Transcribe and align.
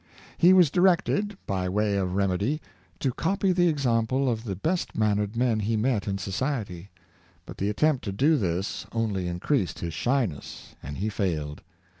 He 0.35 0.51
was 0.51 0.71
directed, 0.71 1.37
by 1.45 1.69
way 1.69 1.95
of 1.95 2.15
remedy, 2.15 2.59
to 3.01 3.13
copy 3.13 3.51
the 3.51 3.69
ex 3.69 3.85
ample 3.85 4.27
of 4.31 4.45
the 4.45 4.55
best 4.55 4.95
mannered 4.97 5.35
men 5.35 5.59
he 5.59 5.77
met 5.77 6.07
in 6.07 6.17
society; 6.17 6.89
but 7.45 7.57
the 7.59 7.69
attempt 7.69 8.03
to 8.05 8.11
do 8.11 8.35
this 8.35 8.87
only 8.93 9.27
increased 9.27 9.77
his 9.77 9.93
shyness, 9.93 10.73
and 10.81 10.97
he 10.97 11.09
failed. 11.09 11.61